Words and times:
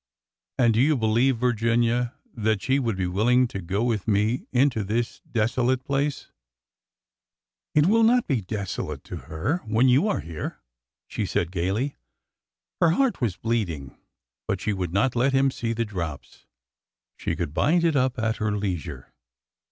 And 0.57 0.73
do 0.73 0.81
you 0.81 0.97
believe, 0.97 1.37
Virginia, 1.37 2.15
that 2.33 2.63
she 2.63 2.79
would 2.79 2.97
be 2.97 3.05
willing 3.05 3.47
to 3.49 3.61
go 3.61 3.83
with 3.83 4.07
me 4.07 4.47
into 4.51 4.83
this 4.83 5.21
desolate 5.31 5.83
place?" 5.83 6.31
It 7.75 7.85
will 7.85 8.01
not 8.01 8.25
be 8.25 8.41
desolate 8.41 9.03
to 9.03 9.17
her 9.17 9.57
when 9.59 9.89
you 9.89 10.07
are 10.07 10.21
here," 10.21 10.57
she 11.07 11.27
said 11.27 11.51
gaily. 11.51 11.97
Her 12.79 12.89
heart 12.97 13.21
was 13.21 13.37
bleeding, 13.37 13.95
but 14.47 14.59
she 14.59 14.73
would 14.73 14.91
not 14.91 15.15
let 15.15 15.33
him 15.33 15.51
see 15.51 15.71
the 15.71 15.85
drops. 15.85 16.47
She 17.15 17.35
could 17.35 17.53
bind 17.53 17.83
it 17.83 17.95
up 17.95 18.17
at 18.17 18.37
her 18.37 18.57
leisure. 18.57 19.13